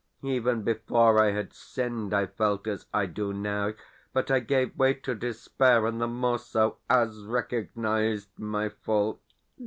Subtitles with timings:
[0.23, 3.73] Even before I had sinned I felt as I do now;
[4.13, 9.21] but I gave way to despair, and the more so as recognised my fault.